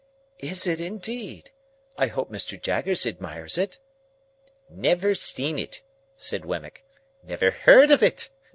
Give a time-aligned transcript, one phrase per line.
[0.39, 1.51] "Is it indeed?
[1.95, 2.59] I hope Mr.
[2.59, 3.77] Jaggers admires it?"
[4.67, 5.83] "Never seen it,"
[6.15, 6.83] said Wemmick.
[7.23, 8.31] "Never heard of it.